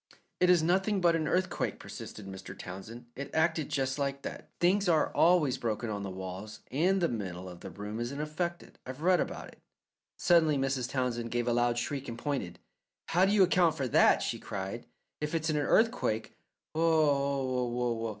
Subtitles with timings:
[0.39, 2.57] "It is nothing but an earthquake," persisted Mr.
[2.57, 3.05] Townsend.
[3.15, 4.49] "It acted just like that.
[4.59, 8.79] Things always are broken on the walls, and the middle of the room isn't affected.
[8.83, 9.59] I've read about it."
[10.17, 10.89] Suddenly Mrs.
[10.89, 12.57] Townsend gave a loud shriek and pointed.
[13.09, 14.87] "How do you account for that," she cried,
[15.19, 16.35] "if it's an earthquake?
[16.73, 18.09] Oh, oh, oh!"